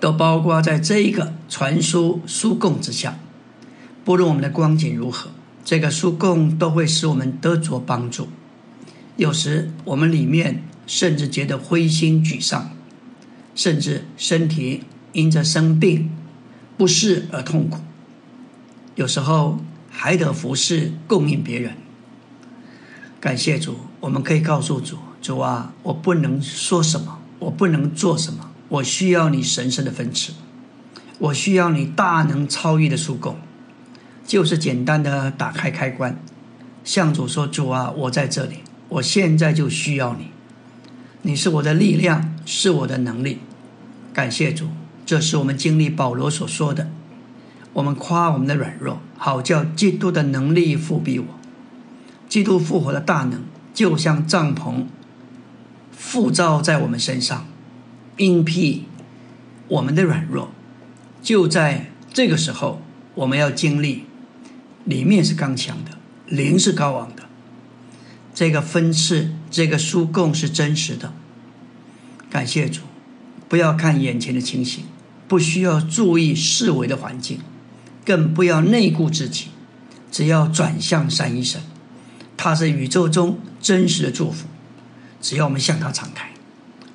[0.00, 3.18] 都包括在这一个传输书供之下。
[4.04, 5.30] 不论我们的光景如何，
[5.64, 8.28] 这个书供都会使我们得着帮助。
[9.16, 12.70] 有时我们里面甚至觉得灰心沮丧，
[13.54, 16.10] 甚至身体因着生病
[16.78, 17.80] 不适而痛苦。
[18.94, 19.60] 有时候
[19.90, 21.74] 还得服侍供应别人。
[23.20, 30.32] 感谢主，我们可以告诉主：主啊，我不能说什么，我不能做什么，我需要你神圣的分赐，
[31.18, 33.36] 我需要你大能超越的出供，
[34.24, 36.18] 就是简单的打开开关，
[36.82, 40.30] 向主说：主啊，我在这里，我现在就需要你，
[41.22, 43.40] 你是我的力量，是我的能力。
[44.14, 44.68] 感谢主，
[45.04, 46.88] 这是我们经历保罗所说的，
[47.72, 51.26] 我们夸我们的软弱，好叫基督的能力复庇我。
[52.28, 53.42] 基督复活的大能，
[53.74, 54.84] 就像帐篷
[56.00, 57.46] 覆罩在我们身上，
[58.20, 58.84] 应聘
[59.66, 60.52] 我们的软弱。
[61.22, 62.82] 就在这个时候，
[63.14, 64.04] 我们要经历，
[64.84, 65.92] 里面是刚强的，
[66.26, 67.24] 灵是高昂的。
[68.34, 71.14] 这个分赐，这个书供是真实的。
[72.30, 72.82] 感谢主，
[73.48, 74.84] 不要看眼前的情形，
[75.26, 77.40] 不需要注意四维的环境，
[78.04, 79.46] 更不要内顾自己，
[80.12, 81.62] 只要转向三一神。
[82.36, 84.46] 他是宇宙中真实的祝福，
[85.20, 86.30] 只要我们向他敞开，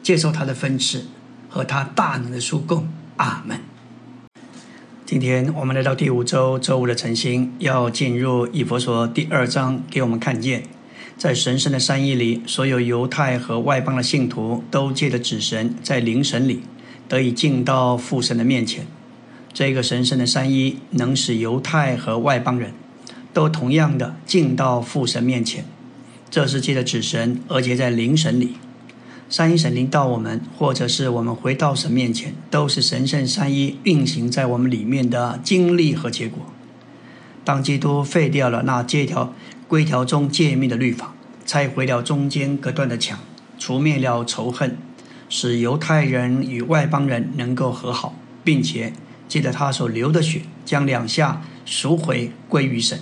[0.01, 1.05] 接受他的分赐
[1.55, 2.85] 和他大能的书供。
[3.15, 3.57] 阿门。
[5.05, 10.63] 今天我们来到第五周周五的晨星，要进入以佛所第二章，给我们看见，
[11.17, 16.61] 在神圣的山一里，所有犹太和外邦的信徒都借着子神在灵神里
[17.07, 18.85] 得以进到父神的面前。
[19.53, 22.73] 这个神圣的山一能使犹太和外邦人。
[23.31, 25.65] 都同样的进到父神面前，
[26.29, 28.55] 这是借着子神，而且在灵神里，
[29.27, 36.45] 三一神灵到我们，或者是我们回到神面前，都是神圣三一运行在我们里面的经历和结果。
[37.43, 39.33] 当基督废掉了那借条
[39.67, 43.19] 规条中诫命的律法，拆毁了中间隔断的墙，
[43.57, 44.77] 除灭了仇恨，
[45.27, 48.93] 使犹太人与外邦人能够和好，并且
[49.27, 52.99] 借着他所流的血，将两下赎回归于神。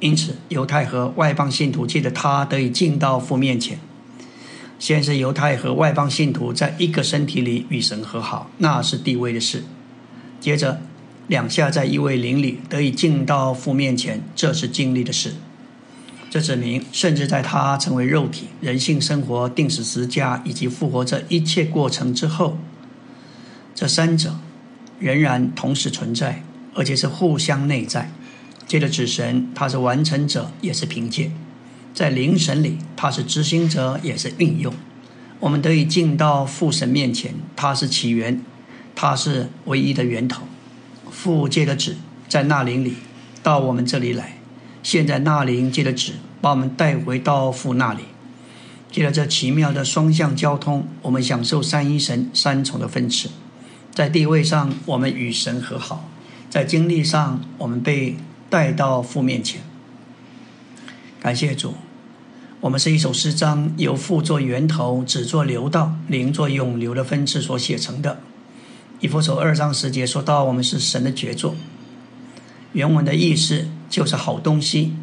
[0.00, 3.78] 因此，犹太和外邦信徒借着他得以进到父面前。
[4.84, 9.64] 先是犹太和外邦信徒在一个身体里与神和好，那是地位的事。
[10.38, 10.78] 接着，
[11.26, 15.36] 两下在一位灵里得以进到父面前，这是经历的事。
[16.28, 22.58] 这指明，甚至在他成为肉体、人性生活、定死十架以及复活这一切过程之后，
[23.74, 24.38] 这三者
[24.98, 26.44] 仍然同时存在，
[26.74, 28.12] 而且是互相内在。
[28.66, 31.30] 借着指神，他是完成者，也是凭借；
[31.94, 34.74] 在灵神里，他是执行者，也是运用。
[35.40, 38.42] 我们得以进到父神面前，他是起源，
[38.94, 40.42] 他是唯一的源头。
[41.10, 41.96] 父借的纸
[42.28, 42.96] 在那灵里
[43.42, 44.36] 到我们这里来，
[44.82, 48.02] 现在那灵借的纸把我们带回到父那里。
[48.90, 53.30] 借着这奇妙的双向交通，我们享受三一神三重的分赐。
[53.92, 56.08] 在地位上，我们与神和好；
[56.50, 58.16] 在经历上，我们被。
[58.50, 59.62] 带到父面前，
[61.18, 61.74] 感谢主。
[62.64, 68.20] 我们是一首诗章，由父作源头，子作流道，灵作永流的分支所写成的。
[69.00, 71.54] 以弗所二章十节说到，我们是神的杰作。
[72.72, 74.94] 原文的意思就是好东西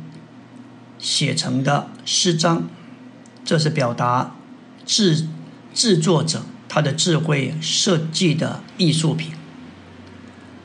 [0.98, 2.68] 写成的诗章，
[3.46, 4.36] 这是表达
[4.84, 5.28] 制
[5.72, 9.34] 制作者他的智慧设计的艺术品。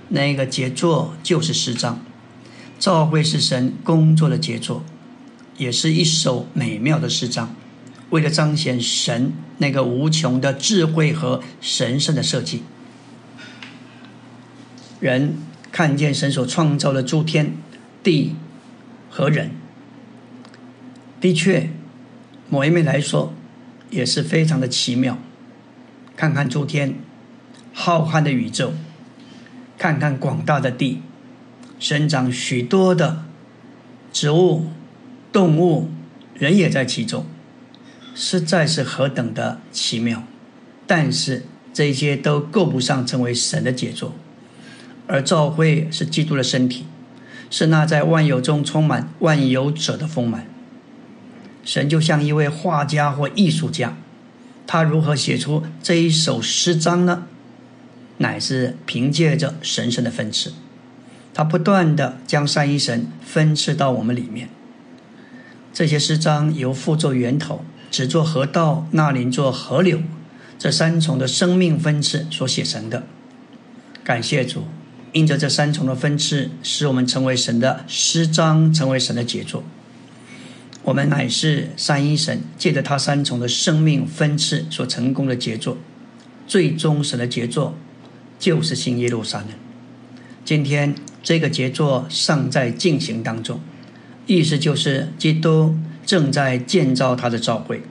[0.09, 2.01] 那个杰作就是诗章。
[2.79, 4.83] 召会是神工作的杰作，
[5.59, 7.55] 也是一首美妙的诗章。
[8.11, 12.63] 为了彰显神那个无穷的智慧和神圣的设计，
[15.01, 15.37] 人
[15.73, 17.57] 看见神所创造的诸天
[18.03, 18.37] 地
[19.11, 19.51] 和人，
[21.21, 21.71] 的确，
[22.49, 23.35] 某一面来说，
[23.91, 25.19] 也是非常的奇妙。
[26.15, 26.95] 看看诸天，
[27.73, 28.73] 浩瀚的宇宙，
[29.77, 31.03] 看看广大的地。
[31.79, 33.25] 生长许多的
[34.11, 34.69] 植物、
[35.33, 35.91] 动物，
[36.35, 37.27] 人也在其中，
[38.15, 40.23] 实在是何等的奇妙！
[40.87, 44.15] 但是这些都够不上成为神的杰作，
[45.07, 46.87] 而教会是基督的身体，
[47.51, 50.47] 是那在万有中充满万有者的丰满。
[51.65, 53.97] 神就像一位画家或艺术家，
[54.67, 57.25] 他如何写出这一首诗章呢？
[58.19, 60.55] 乃是凭借着神圣的分赐。
[61.35, 64.49] 他不断的将三一神分赐到我们里面。
[65.77, 70.01] 这些诗章由父作源头，只作河道，那灵作河流，
[70.59, 73.07] 这三重的生命分次所写成的。
[74.03, 74.63] 感谢主，
[75.13, 79.63] 因着这三重的分次，使我们成为神的诗章，成为神的杰作。
[80.83, 85.77] 我们乃是三一神借着他三重的生命分次所成功的杰作，
[86.47, 87.77] 最终神的杰作
[88.39, 89.49] 就是新耶路撒冷。
[90.43, 93.61] 今天这个杰作尚在进行当中，
[94.27, 97.83] 意思就是基督正在建造他的教会。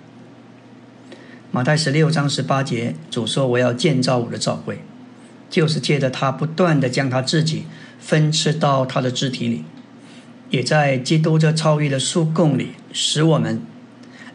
[1.51, 4.81] 马太十六章十八节，主说：“我要建造我的教会，
[5.49, 7.63] 就是借着他不断的将他自己
[7.97, 9.63] 分赐到他的肢体里，
[10.49, 13.61] 也在基督这超越的书供里，使我们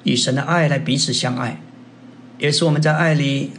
[0.03, 1.61] 以神的爱来彼此相爱，
[2.39, 3.51] 也使我们在爱里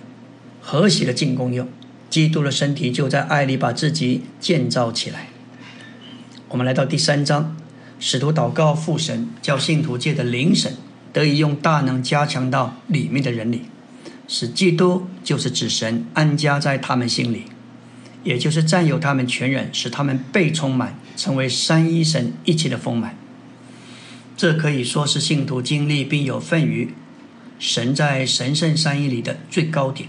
[0.59, 1.67] 和谐的进功用。
[2.09, 5.27] 基督的身体就在爱里把自己建造起来。”
[6.49, 7.55] 我们来到第三章，
[8.01, 10.75] 使徒祷告父神，叫信徒界的灵神。
[11.13, 13.63] 得以用大能加强到里面的人里，
[14.29, 17.43] 使基督就是指神安家在他们心里，
[18.23, 23.17] 也就是占有他们全人，使他们被充满，成为三一神一起的丰满。
[24.37, 26.93] 这可以说是信徒经历并有份于
[27.59, 30.07] 神在神圣三一里的最高点。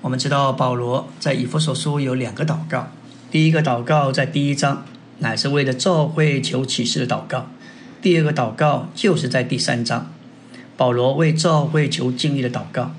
[0.00, 2.92] 我们知道保罗在以弗所书有两个祷告，
[3.32, 4.86] 第一个祷告在第一章，
[5.20, 7.48] 乃是为了召会求启示的祷告。
[8.02, 10.12] 第二个祷告就是在第三章，
[10.76, 12.94] 保罗为教会求经历的祷告。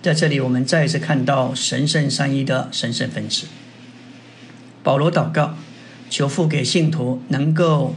[0.00, 3.46] 在这里，我们再次看到神圣三一的神圣分支。
[4.82, 5.56] 保罗祷告，
[6.08, 7.94] 求父给信徒能够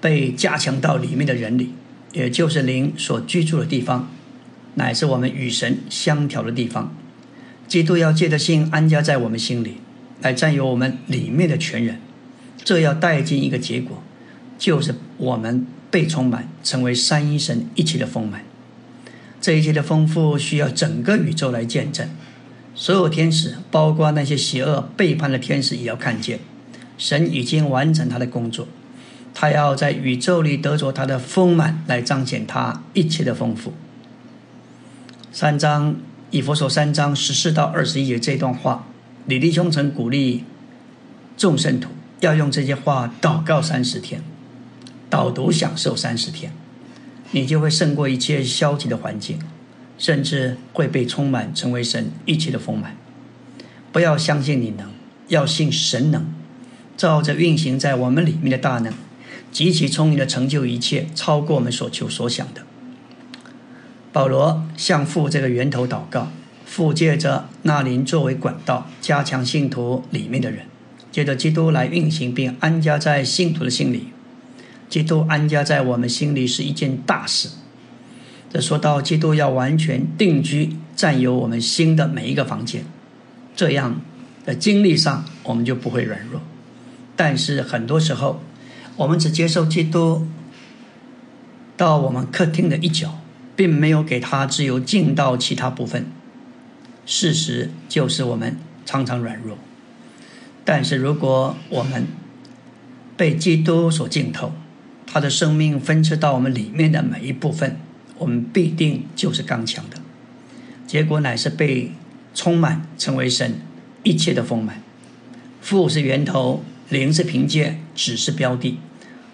[0.00, 1.72] 被加强到里面的人里，
[2.12, 4.08] 也就是灵所居住的地方，
[4.74, 6.94] 乃是我们与神相调的地方。
[7.66, 9.78] 基督要借着信安家在我们心里，
[10.20, 12.00] 来占有我们里面的全人。
[12.64, 14.02] 这要带进一个结果。
[14.58, 18.42] 就是我们被充满，成为三一神一起的丰满。
[19.40, 22.10] 这一切的丰富需要整个宇宙来见证，
[22.74, 26.40] 所有天使，包括那些邪恶背叛的天使，也要看见
[26.98, 28.66] 神已经完成他的工作。
[29.32, 33.72] 他要在宇宙里得着他的丰满，来彰显他一切的丰富。
[35.30, 35.94] 三章
[36.32, 38.87] 以佛所三章十四到二十一节这段话，
[39.28, 40.44] 李弟兄曾鼓励
[41.36, 44.22] 众圣徒要用这些话祷告三十天。
[45.10, 46.50] 导读享受三十天，
[47.32, 49.38] 你就会胜过一切消极的环境，
[49.98, 52.96] 甚至会被充满，成为神一切的丰满。
[53.92, 54.90] 不要相信你能，
[55.28, 56.26] 要信神能，
[56.96, 58.94] 照着运行在我们里面的大能，
[59.52, 62.62] 极其聪明的成就一切，超过我们所求所想的。
[64.10, 66.30] 保罗向父这个源头祷告，
[66.68, 70.66] 附借着那灵作为管道，加强信徒里面的人，
[71.10, 74.08] 借着基督来运行并安家在信徒的心里。
[74.90, 77.48] 基督安家在我们心里是一件大事。
[78.52, 82.84] 这说到基督要完全定居、占有我们心的每一个房间，
[83.56, 84.00] 这样
[84.44, 86.42] 的经历上我们就不会软弱。
[87.16, 88.42] 但是很多时候，
[88.96, 90.26] 我们只接受基督
[91.78, 93.18] 到我们客厅的一角，
[93.56, 96.06] 并没有给他自由进到其他部分。
[97.08, 99.56] 事实就是我们常常软弱。
[100.62, 102.06] 但是如果我们
[103.16, 104.52] 被基督所浸透，
[105.06, 107.78] 他的生命分赐到我们里面的每一部分，
[108.18, 109.96] 我们必定就是刚强的。
[110.86, 111.92] 结果乃是被
[112.34, 113.54] 充满，成为神
[114.02, 114.82] 一切的丰满。
[115.62, 118.78] 父是源头，灵是凭借，子是标的。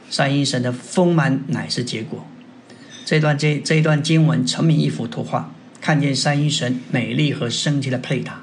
[0.09, 2.25] 三一神的丰满乃是结果。
[3.05, 5.53] 这段这这一段经文成名一幅图画，
[5.85, 8.41] 看见三一神美丽和生机的配搭。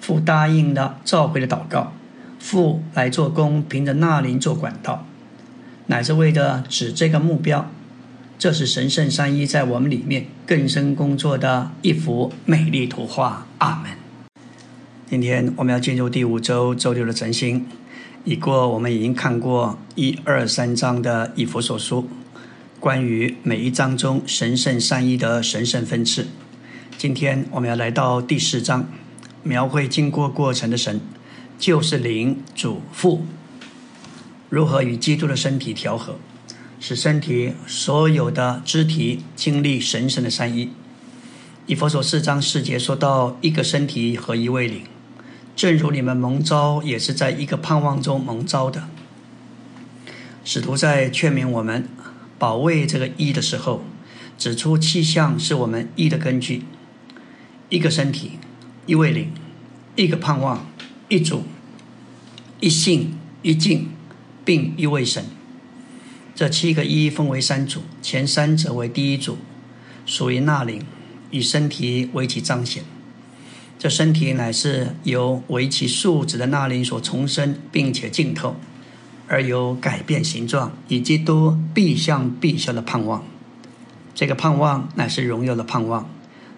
[0.00, 1.92] 父答应了召回的祷告，
[2.40, 5.06] 父来做工，凭着那灵做管道。
[5.86, 7.70] 乃是为了指这个目标，
[8.40, 13.46] 这是神圣三一在我们里面更深工作的一幅美丽图画。
[13.58, 13.92] 阿门。
[15.08, 17.64] 今天我们要进入第五周周六的晨星，
[18.24, 22.08] 已过我们已经看过一二三章的以弗所书，
[22.80, 26.26] 关于每一章中神圣三一的神圣分次。
[26.96, 28.88] 今天我们要来到第四章，
[29.42, 31.00] 描绘经过过程的神，
[31.58, 33.26] 就是灵主父。
[34.48, 36.16] 如何与基督的身体调和，
[36.78, 40.70] 使身体所有的肢体经历神圣的三一？
[41.66, 44.82] 以佛所四章四节说到一个身体和一位灵，
[45.56, 48.84] 正如你们蒙召也是在一个盼望中蒙召的。
[50.44, 51.88] 使徒在劝勉我们
[52.38, 53.82] 保卫这个一的时候，
[54.38, 56.62] 指出气象是我们一的根据：
[57.68, 58.32] 一个身体，
[58.86, 59.32] 一位灵，
[59.96, 60.66] 一个盼望，
[61.08, 61.44] 一主，
[62.60, 63.88] 一信，一敬。
[64.46, 65.24] 并一位神，
[66.34, 69.38] 这七个一分为三组，前三者为第一组，
[70.04, 70.82] 属于那灵，
[71.30, 72.84] 以身体为其彰显。
[73.78, 78.56] 这身体乃是由为其数值的那灵所重生，并且浸透，
[79.28, 83.24] 而有改变形状，以基督必向必消的盼望。
[84.14, 86.06] 这个盼望乃是荣耀的盼望，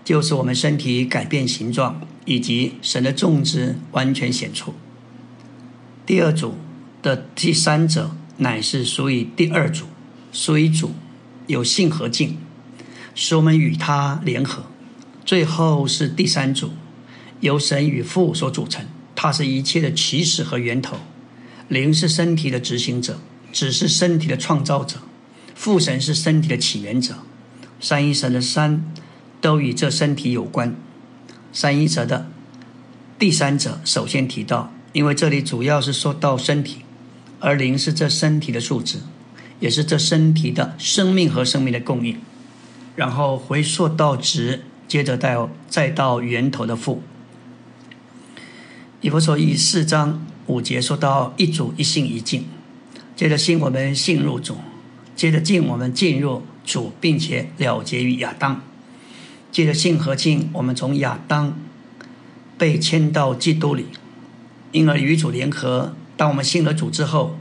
[0.07, 4.73] 就是我们身体改变形状，以及神的种植完全显出。
[6.07, 6.55] 第二组
[7.03, 9.87] 的第三者乃是属于第二组，
[10.31, 10.93] 属于主
[11.49, 12.39] 有性和境，
[13.17, 14.67] 使我们与他联合。
[15.25, 16.71] 最后是第三组。
[17.41, 18.87] 由神与父所组成，
[19.17, 20.99] 它是一切的起始和源头。
[21.69, 23.19] 灵是身体的执行者，
[23.53, 24.99] 只是身体的创造者。
[25.57, 27.17] 父神是身体的起源者。
[27.81, 28.85] 三一神的三
[29.47, 30.75] 都与这身体有关。
[31.53, 32.27] 三一者的
[33.17, 36.79] 第三者首先提到，因为这里主要是说到身体，
[37.39, 38.99] 而灵是这身体的素质，
[39.61, 42.19] 也是这身体的生命和生命的供应。
[42.97, 47.01] 然后回溯到值，接着到再到源头的父。
[49.01, 52.47] 以佛所以四章五节说到一主一信一敬，
[53.15, 54.57] 接着信我们信入主，
[55.15, 58.61] 接着敬我们进入主，并且了结于亚当，
[59.57, 61.59] 接着信和敬我们从亚当
[62.59, 63.87] 被迁到基督里，
[64.71, 65.95] 因而与主联合。
[66.15, 67.39] 当我们信了主之后，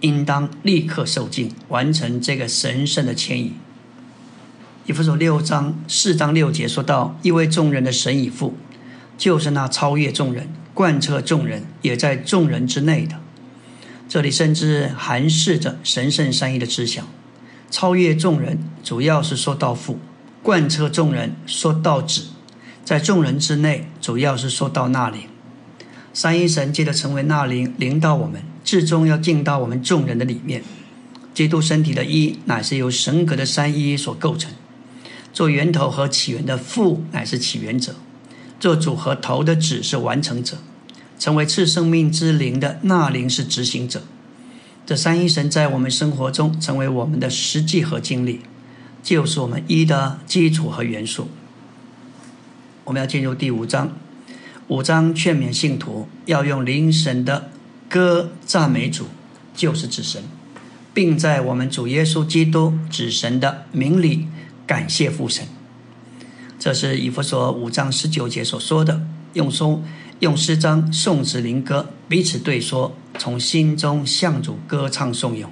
[0.00, 3.54] 应当立刻受敬，完成这个神圣的迁移。
[4.84, 8.54] 以弗所六章四章六节说到一位众人的神以父，
[9.16, 10.50] 就是那超越众人。
[10.74, 13.18] 贯彻众人，也在众人之内的。
[14.06, 17.08] 这里甚至含示着神圣三一的知想，
[17.70, 19.94] 超越众人，主要是说到父；
[20.44, 22.24] 贯彻众人，说到止；
[22.84, 25.22] 在众人之内，主要是说到那灵。
[26.12, 30.62] 三一神借着成为那灵，领导我们，至终要进到我们众人的里面。
[31.32, 34.52] 基督身体的一，乃是由神格的三一所构成。
[35.32, 37.94] 做源头和起源的父，乃是起源者。
[38.60, 40.58] 做主和头的子是完成者，
[41.18, 44.02] 成为赐生命之灵的那灵是执行者。
[44.84, 48.42] 这三一神在我们生活中成为我们的实际和经历，
[49.04, 51.28] 就是我们一的基础和元素。
[52.84, 53.92] 我们要进入第五章，
[54.68, 57.50] 五章劝勉信徒要用灵神的
[57.86, 59.04] 歌赞美主，
[59.54, 60.22] 就是指神，
[60.94, 64.26] 并在我们主耶稣基督指神的名里
[64.66, 65.46] 感谢父神。
[66.58, 69.02] 这是以弗所五章十九节所说的，
[69.34, 69.82] 用书
[70.20, 75.50] 用诗章颂词灵歌彼此对说，从心中向主歌唱颂咏。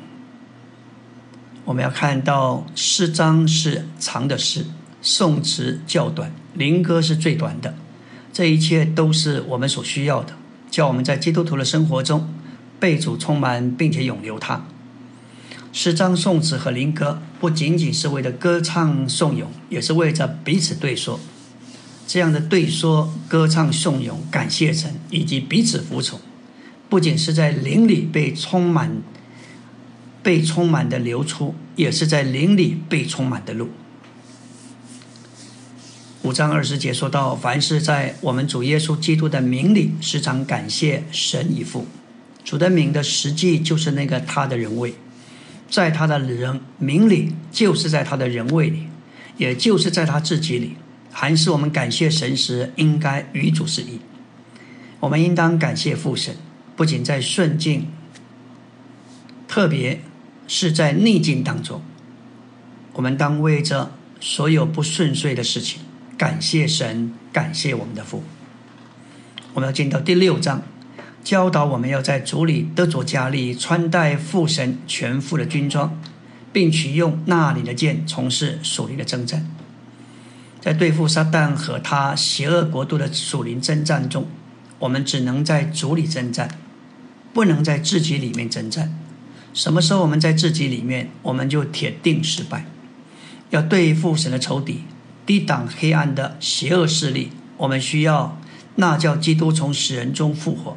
[1.65, 4.67] 我们要看到诗章是长的诗，
[5.01, 7.75] 颂词较短，灵歌是最短的。
[8.33, 10.35] 这一切都是我们所需要的，
[10.71, 12.29] 叫我们在基督徒的生活中
[12.81, 14.65] 被主充满，并且永留他。
[15.73, 21.21] 诗章、颂词和灵歌不仅仅是为了歌唱颂咏，也是为着彼此对说。
[22.09, 26.19] 这样的对说、歌唱、颂咏、感谢神以及彼此服从，
[26.89, 29.01] 不仅是在灵里被充满、
[30.23, 33.70] 被充满的流出，也是在灵里被充满的路。
[36.23, 41.87] 五章二十节说到：“凡是在我们主耶稣基督的名里，时常感谢神以父。
[42.45, 44.95] 主的名的实际就是那个他的人位。”
[45.68, 48.89] 在他的人名里，就是在他的人位里，
[49.39, 50.77] 也就是在他自己里。
[51.11, 53.99] 还是我们感谢神时，应该与主是一。
[55.01, 56.37] 我们应当感谢父神，
[56.77, 57.87] 不仅在顺境，
[59.49, 60.03] 特别
[60.47, 61.80] 是在逆境当中，
[62.93, 65.80] 我们当为着所有不顺遂的事情
[66.16, 68.22] 感谢神，感谢我们的父。
[69.55, 70.62] 我们要进到第六章。
[71.24, 75.97] 教导我们要在主里得着加力，穿戴父神全副的军装，
[76.53, 79.49] 并取用那里的剑从事属灵的征战。
[80.61, 84.26] 在对付撒旦和他邪恶国度的属灵征战中，
[84.80, 86.59] 我们只能在主里征战，
[87.32, 88.93] 不能在自己里面征战。
[89.53, 92.64] 什么时候我们在自己里面，我们就铁定失败。
[93.50, 94.84] 要对付神的仇敌，
[95.26, 98.38] 抵挡黑暗的邪恶势力，我们需要
[98.76, 100.76] 那叫基督从死人中复活。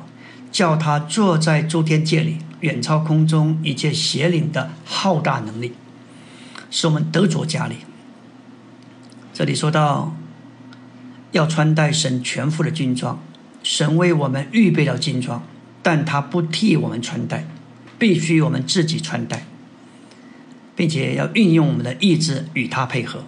[0.51, 5.73] 叫他坐在诸天界里，远超空中一切邪灵的浩大能力，
[6.71, 7.75] 使我们得着加力。
[9.33, 10.15] 这里说到
[11.31, 13.21] 要穿戴神全副的军装，
[13.63, 15.43] 神为我们预备了军装，
[15.83, 17.45] 但他不替我们穿戴，
[17.97, 19.45] 必须我们自己穿戴，
[20.75, 23.23] 并且要运用我们的意志与他配合。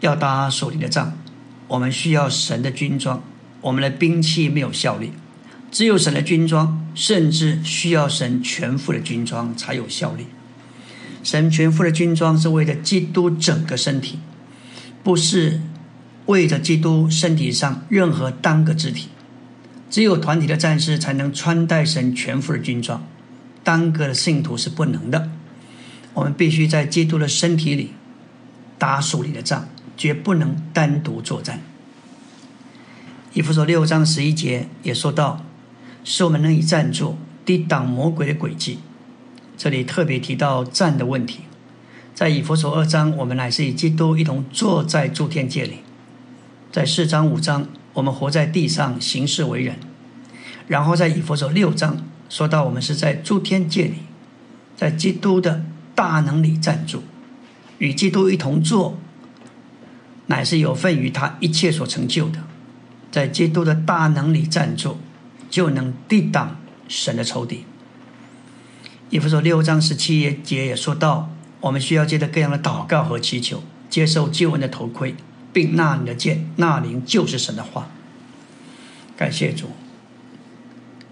[0.00, 1.18] 要打手里的仗，
[1.66, 3.22] 我们需要神的军装，
[3.60, 5.12] 我们的兵器没有效力。
[5.70, 10.26] 只有神的军装，甚至需要神全副的军装才有效力。
[11.22, 14.18] 神全副的军装是为了基督整个身体，
[15.02, 15.60] 不是
[16.26, 19.08] 为着基督身体上任何单个肢体。
[19.90, 23.06] 只有团体的战士才能穿戴神全副的军装，
[23.68, 25.28] 单个的信徒是不能的。
[26.14, 27.90] 我们必须在基督的身体里
[28.78, 31.60] 打属灵的仗，绝不能单独作战。
[33.34, 35.44] 以弗所六章十一节也说到，
[36.02, 38.78] 是我们能以站住，抵挡魔鬼的诡计。
[39.58, 41.40] 这里特别提到站的问题。
[42.14, 45.82] 在以弗所二章，我们乃是以基督一同坐在诸天界里；
[46.72, 47.66] 在四章五章。
[47.92, 49.76] 我们活在地上，行事为人。
[50.68, 51.98] 然后在以佛所六章
[52.28, 54.00] 说到，我们是在诸天界里，
[54.76, 55.64] 在基督的
[55.94, 57.02] 大能里站住，
[57.78, 58.98] 与基督一同坐，
[60.26, 62.44] 乃是有份于他一切所成就的。
[63.10, 64.98] 在基督的大能里站住，
[65.48, 67.64] 就能抵挡神的仇敌。
[69.10, 75.14] 以弗所六章十七节也说到，我们需要借着各样的祷告和祈求，接受救恩的头盔。
[75.50, 77.88] 并纳你的剑，纳灵就是神的话。
[79.16, 79.70] 感谢主，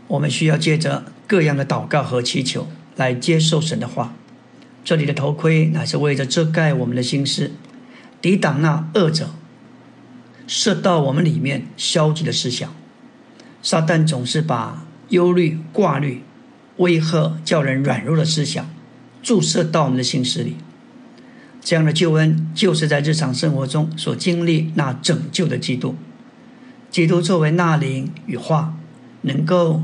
[0.08, 4.14] 我们需要借着各样的祷告和祈求来接受神的话。
[4.84, 7.50] 这里的头盔乃是为着遮盖我们的心思，
[8.20, 9.30] 抵挡那恶者
[10.46, 12.72] 射到我们里面消极的思想。
[13.62, 16.22] 撒旦总是把忧虑、挂虑、
[16.76, 18.70] 威吓、叫人软弱的思想
[19.22, 20.54] 注射到我们的心思里。
[21.60, 25.96] 这样的救恩，就是在日常生活中所经历那拯救的基督。
[26.92, 28.76] 基督作为那灵与化，
[29.22, 29.82] 能够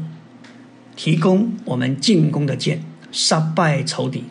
[0.94, 4.24] 提供我们进攻的剑，杀败仇敌。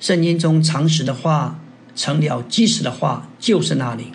[0.00, 1.60] 圣经中常识的话，
[1.94, 4.08] 成了基石的话，就是那里，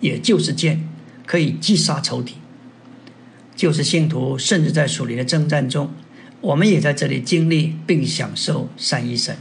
[0.00, 0.88] 也就是剑，
[1.26, 2.34] 可以击杀仇敌。
[3.56, 5.92] 就是信徒，甚至在属灵的征战中，
[6.40, 9.36] 我们也在这里经历并享受三一神。